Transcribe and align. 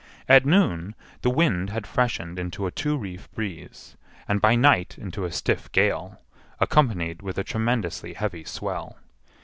At 0.27 0.47
noon 0.47 0.95
the 1.21 1.29
wind 1.29 1.69
had 1.69 1.85
freshened 1.85 2.39
into 2.39 2.65
a 2.65 2.71
two 2.71 2.97
reef 2.97 3.31
breeze, 3.33 3.95
and 4.27 4.41
by 4.41 4.55
night 4.55 4.97
into 4.97 5.25
a 5.25 5.31
stiff 5.31 5.71
gale, 5.73 6.19
accompanied 6.59 7.21
with 7.21 7.37
a 7.37 7.43
tremendously 7.43 8.13
heavy 8.15 8.43
swell. 8.43 8.97